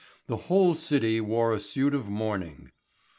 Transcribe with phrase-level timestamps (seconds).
[0.25, 2.71] The whole city wore a suit of mourning.